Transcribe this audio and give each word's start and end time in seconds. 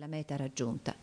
la 0.00 0.06
meta 0.06 0.34
raggiunta. 0.34 0.94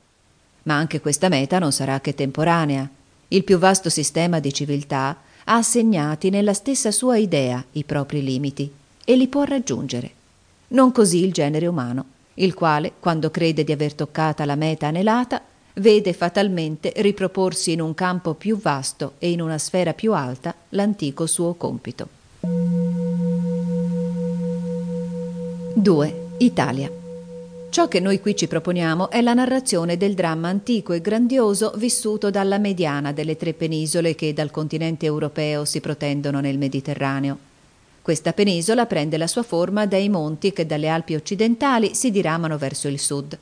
Ma 0.64 0.74
anche 0.74 1.00
questa 1.02 1.30
meta 1.30 1.60
non 1.60 1.72
sarà 1.72 2.02
che 2.02 2.16
temporanea. 2.16 2.90
Il 3.28 3.44
più 3.44 3.60
vasto 3.60 3.92
sistema 3.92 4.40
di 4.40 4.52
civiltà 4.52 5.18
ha 5.44 5.56
assegnati 5.56 6.32
nella 6.32 6.56
stessa 6.56 6.90
sua 6.90 7.18
idea 7.18 7.64
i 7.74 7.84
propri 7.84 8.24
limiti 8.24 8.72
e 9.06 9.16
li 9.16 9.28
può 9.28 9.44
raggiungere. 9.44 10.10
Non 10.70 10.92
così 10.92 11.24
il 11.24 11.32
genere 11.32 11.68
umano, 11.68 12.06
il 12.36 12.56
quale, 12.56 12.94
quando 13.00 13.30
crede 13.30 13.64
di 13.64 13.72
aver 13.72 13.94
toccata 13.94 14.46
la 14.46 14.56
meta 14.56 14.88
anelata, 14.88 15.44
vede 15.76 16.14
fatalmente 16.14 16.92
riproporsi 16.96 17.74
in 17.74 17.82
un 17.82 17.94
campo 17.94 18.34
più 18.34 18.58
vasto 18.58 19.14
e 19.20 19.30
in 19.30 19.42
una 19.42 19.60
sfera 19.60 19.94
più 19.94 20.14
alta 20.14 20.56
l'antico 20.70 21.28
suo 21.28 21.54
compito. 21.54 22.08
2. 25.76 26.28
Italia. 26.40 27.07
Ciò 27.70 27.88
che 27.88 28.00
noi 28.00 28.20
qui 28.20 28.36
ci 28.36 28.48
proponiamo 28.48 29.12
è 29.12 29.22
la 29.22 29.36
narrazione 29.36 29.98
del 29.98 30.16
dramma 30.16 30.48
antico 30.48 30.94
e 30.94 31.02
grandioso 31.02 31.74
vissuto 31.76 32.32
dalla 32.32 32.58
mediana 32.58 33.12
delle 33.12 33.38
tre 33.38 33.54
penisole 33.54 34.16
che 34.16 34.34
dal 34.34 34.50
continente 34.50 35.06
europeo 35.06 35.64
si 35.64 35.80
protendono 35.80 36.40
nel 36.40 36.58
Mediterraneo. 36.58 37.38
Questa 38.02 38.34
penisola 38.34 38.86
prende 38.88 39.18
la 39.18 39.28
sua 39.28 39.44
forma 39.44 39.86
dai 39.86 40.10
monti 40.10 40.54
che 40.54 40.66
dalle 40.66 40.88
Alpi 40.88 41.14
occidentali 41.14 41.94
si 41.94 42.10
diramano 42.10 42.58
verso 42.58 42.88
il 42.88 43.00
sud. 43.00 43.38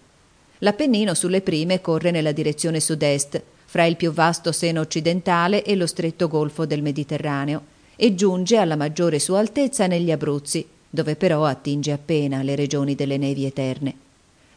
L'Appennino 0.59 1.13
sulle 1.13 1.41
prime 1.41 1.79
corre 1.79 2.11
nella 2.11 2.31
direzione 2.31 2.79
sud-est, 2.79 3.41
fra 3.65 3.85
il 3.85 3.95
più 3.95 4.11
vasto 4.11 4.51
seno 4.51 4.81
occidentale 4.81 5.63
e 5.63 5.75
lo 5.75 5.85
stretto 5.85 6.27
golfo 6.27 6.65
del 6.65 6.81
Mediterraneo, 6.81 7.61
e 7.95 8.15
giunge 8.15 8.57
alla 8.57 8.75
maggiore 8.75 9.19
sua 9.19 9.39
altezza 9.39 9.87
negli 9.87 10.11
Abruzzi, 10.11 10.67
dove 10.89 11.15
però 11.15 11.45
attinge 11.45 11.91
appena 11.91 12.41
le 12.41 12.55
regioni 12.55 12.95
delle 12.95 13.17
nevi 13.17 13.45
eterne. 13.45 14.03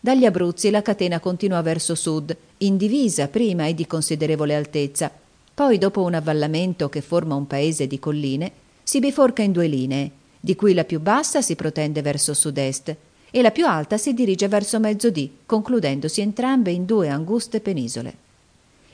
Dagli 0.01 0.25
Abruzzi 0.25 0.71
la 0.71 0.81
catena 0.81 1.19
continua 1.19 1.61
verso 1.61 1.97
sud, 1.97 2.37
indivisa 2.59 3.27
prima 3.27 3.67
e 3.67 3.75
di 3.75 3.87
considerevole 3.87 4.55
altezza, 4.55 5.11
poi 5.53 5.77
dopo 5.77 6.03
un 6.03 6.15
avvallamento 6.15 6.89
che 6.89 7.01
forma 7.01 7.35
un 7.35 7.49
paese 7.49 7.89
di 7.89 7.99
colline, 7.99 8.53
si 8.85 9.01
biforca 9.01 9.43
in 9.43 9.51
due 9.51 9.67
linee, 9.67 10.11
di 10.39 10.55
cui 10.55 10.73
la 10.73 10.85
più 10.85 11.01
bassa 11.01 11.43
si 11.43 11.57
protende 11.57 12.01
verso 12.01 12.33
sud-est 12.33 12.97
e 13.31 13.43
la 13.43 13.51
più 13.51 13.67
alta 13.67 13.99
si 13.99 14.15
dirige 14.15 14.47
verso 14.47 14.79
mezzodì, 14.79 15.39
concludendosi 15.45 16.21
entrambe 16.21 16.71
in 16.71 16.85
due 16.85 17.09
anguste 17.09 17.61
penisole. 17.61 18.27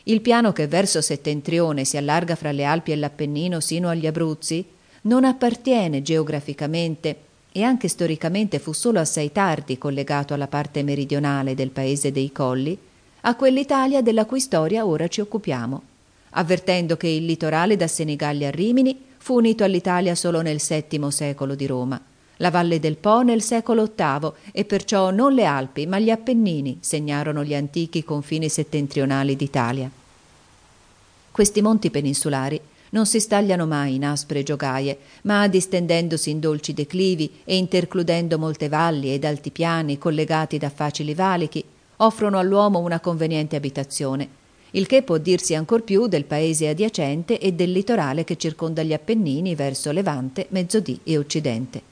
Il 0.04 0.22
piano 0.22 0.52
che 0.52 0.66
verso 0.66 1.02
settentrione 1.02 1.84
si 1.84 1.98
allarga 1.98 2.34
fra 2.34 2.50
le 2.50 2.64
Alpi 2.64 2.92
e 2.92 2.96
l'Appennino 2.96 3.60
sino 3.60 3.90
agli 3.90 4.06
Abruzzi 4.06 4.64
non 5.02 5.24
appartiene 5.24 6.00
geograficamente 6.00 7.16
e 7.56 7.62
anche 7.62 7.86
storicamente 7.86 8.58
fu 8.58 8.72
solo 8.72 8.98
assai 8.98 9.30
tardi 9.30 9.78
collegato 9.78 10.34
alla 10.34 10.48
parte 10.48 10.82
meridionale 10.82 11.54
del 11.54 11.70
paese 11.70 12.10
dei 12.10 12.32
Colli, 12.32 12.76
a 13.20 13.36
quell'Italia 13.36 14.02
della 14.02 14.24
cui 14.24 14.40
storia 14.40 14.84
ora 14.84 15.06
ci 15.06 15.20
occupiamo, 15.20 15.82
avvertendo 16.30 16.96
che 16.96 17.06
il 17.06 17.24
litorale 17.24 17.76
da 17.76 17.86
Senigallia 17.86 18.48
a 18.48 18.50
Rimini 18.50 19.00
fu 19.18 19.36
unito 19.36 19.62
all'Italia 19.62 20.16
solo 20.16 20.42
nel 20.42 20.60
VII 20.60 21.12
secolo 21.12 21.54
di 21.54 21.66
Roma, 21.66 22.00
la 22.38 22.50
Valle 22.50 22.80
del 22.80 22.96
Po 22.96 23.22
nel 23.22 23.40
secolo 23.40 23.88
VIII 23.94 24.32
e 24.50 24.64
perciò 24.64 25.12
non 25.12 25.32
le 25.32 25.44
Alpi 25.44 25.86
ma 25.86 26.00
gli 26.00 26.10
Appennini 26.10 26.78
segnarono 26.80 27.44
gli 27.44 27.54
antichi 27.54 28.02
confini 28.02 28.48
settentrionali 28.48 29.36
d'Italia. 29.36 29.88
Questi 31.30 31.62
monti 31.62 31.88
peninsulari 31.90 32.60
non 32.94 33.06
si 33.06 33.20
stagliano 33.20 33.66
mai 33.66 33.96
in 33.96 34.04
aspre 34.04 34.42
giogaie, 34.42 34.96
ma 35.22 35.46
distendendosi 35.48 36.30
in 36.30 36.40
dolci 36.40 36.72
declivi 36.72 37.40
e 37.44 37.56
intercludendo 37.56 38.38
molte 38.38 38.68
valli 38.68 39.12
ed 39.12 39.24
altipiani 39.24 39.98
collegati 39.98 40.58
da 40.58 40.70
facili 40.70 41.12
valichi, 41.12 41.62
offrono 41.96 42.38
all'uomo 42.38 42.78
una 42.78 43.00
conveniente 43.00 43.56
abitazione 43.56 44.42
il 44.74 44.86
che 44.86 45.02
può 45.02 45.18
dirsi 45.18 45.54
ancor 45.54 45.82
più 45.82 46.08
del 46.08 46.24
paese 46.24 46.68
adiacente 46.68 47.38
e 47.38 47.52
del 47.52 47.70
litorale 47.70 48.24
che 48.24 48.36
circonda 48.36 48.82
gli 48.82 48.92
Appennini 48.92 49.54
verso 49.54 49.92
Levante, 49.92 50.46
Mezzodì 50.48 50.98
e 51.04 51.16
Occidente. 51.16 51.82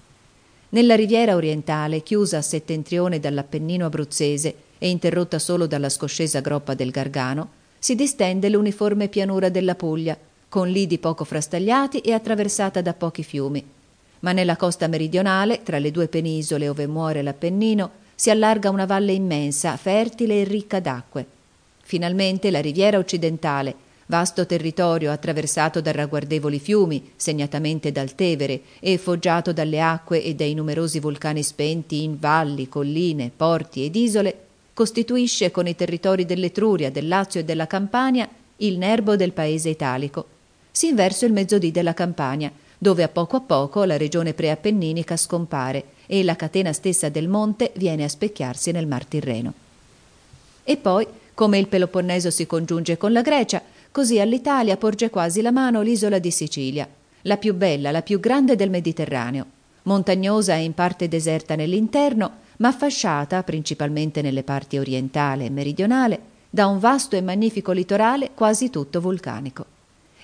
Nella 0.70 0.96
riviera 0.96 1.36
orientale, 1.36 2.02
chiusa 2.02 2.38
a 2.38 2.42
settentrione 2.42 3.20
dall'Appennino 3.20 3.86
abruzzese 3.86 4.54
e 4.78 4.88
interrotta 4.88 5.38
solo 5.38 5.66
dalla 5.66 5.88
scoscesa 5.88 6.40
groppa 6.40 6.74
del 6.74 6.90
Gargano, 6.90 7.50
si 7.78 7.94
distende 7.94 8.48
l'uniforme 8.48 9.06
pianura 9.06 9.48
della 9.48 9.76
Puglia, 9.76 10.18
con 10.52 10.68
lidi 10.68 10.98
poco 10.98 11.24
frastagliati 11.24 12.00
e 12.00 12.12
attraversata 12.12 12.82
da 12.82 12.92
pochi 12.92 13.22
fiumi. 13.22 13.64
Ma 14.20 14.32
nella 14.32 14.58
costa 14.58 14.86
meridionale, 14.86 15.62
tra 15.62 15.78
le 15.78 15.90
due 15.90 16.08
penisole 16.08 16.68
ove 16.68 16.86
muore 16.86 17.22
l'Appennino, 17.22 17.90
si 18.14 18.28
allarga 18.28 18.68
una 18.68 18.84
valle 18.84 19.12
immensa, 19.12 19.78
fertile 19.78 20.42
e 20.42 20.44
ricca 20.44 20.78
d'acque, 20.78 21.26
Finalmente 21.82 22.50
la 22.50 22.60
riviera 22.60 22.98
occidentale, 22.98 23.74
vasto 24.06 24.44
territorio 24.44 25.10
attraversato 25.10 25.80
da 25.80 25.90
ragguardevoli 25.90 26.58
fiumi, 26.58 27.12
segnatamente 27.16 27.90
dal 27.90 28.14
Tevere, 28.14 28.60
e 28.78 28.98
foggiato 28.98 29.54
dalle 29.54 29.80
acque 29.80 30.22
e 30.22 30.34
dai 30.34 30.52
numerosi 30.52 31.00
vulcani 31.00 31.42
spenti 31.42 32.02
in 32.02 32.18
valli, 32.18 32.68
colline, 32.68 33.30
porti 33.34 33.86
ed 33.86 33.96
isole, 33.96 34.36
costituisce 34.74 35.50
con 35.50 35.66
i 35.66 35.74
territori 35.74 36.26
dell'Etruria, 36.26 36.90
del 36.90 37.08
Lazio 37.08 37.40
e 37.40 37.44
della 37.44 37.66
Campania 37.66 38.28
il 38.56 38.76
nerbo 38.76 39.16
del 39.16 39.32
paese 39.32 39.70
italico. 39.70 40.31
Sin 40.72 40.94
verso 40.94 41.26
il 41.26 41.32
mezzodì 41.32 41.70
della 41.70 41.94
Campania, 41.94 42.50
dove 42.78 43.02
a 43.02 43.08
poco 43.08 43.36
a 43.36 43.40
poco 43.40 43.84
la 43.84 43.98
regione 43.98 44.32
preappenninica 44.32 45.16
scompare 45.16 45.84
e 46.06 46.24
la 46.24 46.34
catena 46.34 46.72
stessa 46.72 47.10
del 47.10 47.28
monte 47.28 47.72
viene 47.76 48.04
a 48.04 48.08
specchiarsi 48.08 48.72
nel 48.72 48.86
Mar 48.86 49.04
Tirreno. 49.04 49.52
E 50.64 50.76
poi 50.78 51.06
come 51.34 51.58
il 51.58 51.68
Peloponneso 51.68 52.30
si 52.30 52.46
congiunge 52.46 52.96
con 52.96 53.12
la 53.12 53.22
Grecia, 53.22 53.62
così 53.90 54.18
all'Italia 54.18 54.76
porge 54.76 55.10
quasi 55.10 55.42
la 55.42 55.50
mano 55.50 55.82
l'isola 55.82 56.18
di 56.18 56.30
Sicilia, 56.30 56.88
la 57.22 57.36
più 57.36 57.54
bella, 57.54 57.90
la 57.90 58.02
più 58.02 58.18
grande 58.18 58.56
del 58.56 58.70
Mediterraneo, 58.70 59.46
montagnosa 59.82 60.54
e 60.54 60.64
in 60.64 60.74
parte 60.74 61.08
deserta 61.08 61.54
nell'interno, 61.54 62.40
ma 62.58 62.72
fasciata, 62.72 63.42
principalmente 63.42 64.22
nelle 64.22 64.42
parti 64.42 64.78
orientale 64.78 65.44
e 65.44 65.50
meridionale, 65.50 66.20
da 66.50 66.66
un 66.66 66.78
vasto 66.78 67.16
e 67.16 67.22
magnifico 67.22 67.72
litorale 67.72 68.30
quasi 68.34 68.70
tutto 68.70 69.00
vulcanico. 69.00 69.71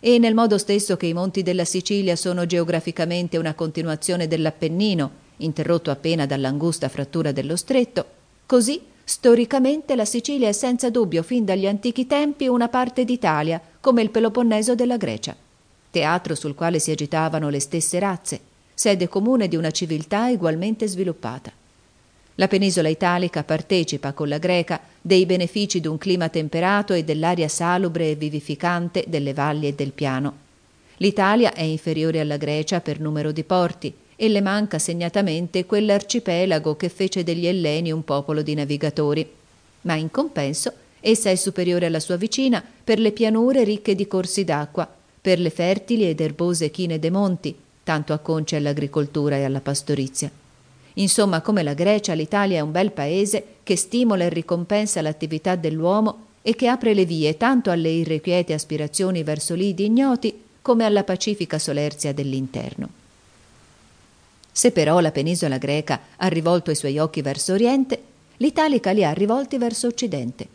E 0.00 0.18
nel 0.18 0.34
modo 0.34 0.58
stesso 0.58 0.96
che 0.96 1.06
i 1.06 1.12
monti 1.12 1.42
della 1.42 1.64
Sicilia 1.64 2.16
sono 2.16 2.46
geograficamente 2.46 3.36
una 3.36 3.54
continuazione 3.54 4.26
dell'Appennino, 4.26 5.10
interrotto 5.38 5.90
appena 5.90 6.26
dall'angusta 6.26 6.88
frattura 6.88 7.32
dello 7.32 7.56
stretto, 7.56 8.04
così 8.46 8.80
Storicamente 9.08 9.96
la 9.96 10.04
Sicilia 10.04 10.48
è 10.48 10.52
senza 10.52 10.90
dubbio 10.90 11.22
fin 11.22 11.42
dagli 11.42 11.66
antichi 11.66 12.06
tempi 12.06 12.46
una 12.46 12.68
parte 12.68 13.06
d'Italia, 13.06 13.58
come 13.80 14.02
il 14.02 14.10
Peloponneso 14.10 14.74
della 14.74 14.98
Grecia, 14.98 15.34
teatro 15.90 16.34
sul 16.34 16.54
quale 16.54 16.78
si 16.78 16.90
agitavano 16.90 17.48
le 17.48 17.58
stesse 17.58 17.98
razze, 17.98 18.38
sede 18.74 19.08
comune 19.08 19.48
di 19.48 19.56
una 19.56 19.70
civiltà 19.70 20.26
ugualmente 20.26 20.86
sviluppata. 20.86 21.50
La 22.40 22.46
penisola 22.46 22.88
italica 22.88 23.42
partecipa 23.42 24.12
con 24.12 24.28
la 24.28 24.38
greca 24.38 24.80
dei 25.00 25.26
benefici 25.26 25.80
d'un 25.80 25.98
clima 25.98 26.28
temperato 26.28 26.92
e 26.92 27.02
dell'aria 27.02 27.48
salubre 27.48 28.10
e 28.10 28.14
vivificante 28.14 29.04
delle 29.08 29.34
valli 29.34 29.66
e 29.66 29.74
del 29.74 29.90
piano. 29.90 30.46
L'Italia 30.98 31.52
è 31.52 31.62
inferiore 31.62 32.20
alla 32.20 32.36
Grecia 32.36 32.80
per 32.80 33.00
numero 33.00 33.32
di 33.32 33.42
porti, 33.42 33.92
e 34.14 34.28
le 34.28 34.40
manca 34.40 34.78
segnatamente 34.78 35.66
quell'arcipelago 35.66 36.76
che 36.76 36.88
fece 36.88 37.24
degli 37.24 37.46
Elleni 37.46 37.90
un 37.90 38.04
popolo 38.04 38.42
di 38.42 38.54
navigatori. 38.54 39.28
Ma 39.82 39.94
in 39.94 40.10
compenso 40.10 40.72
essa 41.00 41.30
è 41.30 41.34
superiore 41.34 41.86
alla 41.86 42.00
sua 42.00 42.16
vicina 42.16 42.62
per 42.84 43.00
le 43.00 43.10
pianure 43.10 43.64
ricche 43.64 43.96
di 43.96 44.06
corsi 44.06 44.44
d'acqua, 44.44 44.88
per 45.20 45.40
le 45.40 45.50
fertili 45.50 46.08
ed 46.08 46.20
erbose 46.20 46.70
chine 46.70 47.00
dei 47.00 47.10
monti, 47.10 47.54
tanto 47.82 48.12
acconce 48.12 48.54
all'agricoltura 48.54 49.36
e 49.36 49.44
alla 49.44 49.60
pastorizia. 49.60 50.30
Insomma, 50.98 51.40
come 51.42 51.62
la 51.62 51.74
Grecia, 51.74 52.12
l'Italia 52.12 52.58
è 52.58 52.60
un 52.60 52.72
bel 52.72 52.90
paese 52.90 53.44
che 53.62 53.76
stimola 53.76 54.24
e 54.24 54.28
ricompensa 54.28 55.00
l'attività 55.00 55.54
dell'uomo 55.54 56.26
e 56.42 56.54
che 56.54 56.66
apre 56.66 56.94
le 56.94 57.04
vie 57.04 57.36
tanto 57.36 57.70
alle 57.70 57.90
irrequiete 57.90 58.52
aspirazioni 58.52 59.22
verso 59.22 59.54
lidi 59.54 59.84
ignoti 59.84 60.42
come 60.60 60.84
alla 60.84 61.04
pacifica 61.04 61.58
solerzia 61.58 62.12
dell'interno. 62.12 62.88
Se 64.50 64.72
però 64.72 64.98
la 64.98 65.12
penisola 65.12 65.56
greca 65.56 66.00
ha 66.16 66.26
rivolto 66.26 66.72
i 66.72 66.74
suoi 66.74 66.98
occhi 66.98 67.22
verso 67.22 67.52
oriente, 67.52 68.02
l'italica 68.38 68.90
li 68.90 69.04
ha 69.04 69.12
rivolti 69.12 69.56
verso 69.56 69.86
occidente. 69.86 70.48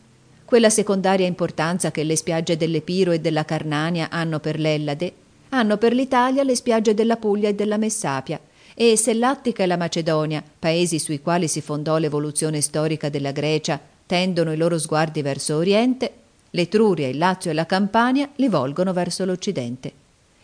Quella 0.44 0.69
secondaria 0.69 1.25
importanza 1.25 1.89
che 1.89 2.04
le 2.04 2.18
spiagge 2.18 2.57
dell'Epiro 2.57 3.12
e 3.12 3.22
della 3.22 3.46
Carnania 3.46 4.10
hanno 4.10 4.39
per 4.39 4.60
l'Ellade, 4.60 5.13
hanno 5.50 5.78
per 5.78 5.94
l'Italia 5.94 6.44
le 6.44 6.56
spiagge 6.56 6.94
della 6.94 7.16
Puglia 7.16 7.48
e 7.48 7.56
della 7.56 7.78
Messapia, 7.78 8.39
e 8.75 8.98
se 8.98 9.14
l'Attica 9.14 9.64
e 9.64 9.66
la 9.68 9.78
Macedonia, 9.78 10.44
paesi 10.60 11.00
sui 11.00 11.22
quali 11.22 11.48
si 11.48 11.62
fondò 11.62 11.98
l'evoluzione 11.98 12.62
storica 12.62 13.10
della 13.10 13.31
Grecia, 13.31 13.80
tendono 14.06 14.52
i 14.52 14.58
loro 14.58 14.78
sguardi 14.78 15.22
verso 15.22 15.58
oriente, 15.58 16.12
l'Etruria, 16.52 17.08
il 17.08 17.18
Lazio 17.18 17.52
e 17.52 17.54
la 17.54 17.66
Campania 17.66 18.30
li 18.36 18.48
volgono 18.48 18.94
verso 18.94 19.25
l'Occidente. 19.25 19.92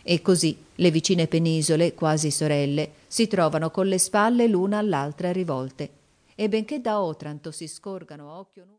E 0.02 0.22
così 0.22 0.56
le 0.76 0.90
vicine 0.90 1.26
penisole, 1.26 1.94
quasi 1.94 2.30
sorelle, 2.30 2.90
si 3.06 3.26
trovano 3.26 3.70
con 3.70 3.86
le 3.86 3.98
spalle 3.98 4.46
l'una 4.46 4.78
all'altra 4.78 5.30
rivolte. 5.32 5.90
E 6.34 6.48
benché 6.48 6.80
da 6.80 7.02
Otranto 7.02 7.50
si 7.50 7.68
scorgano 7.68 8.30
a 8.30 8.38
occhio 8.38 8.64
nudo 8.64 8.68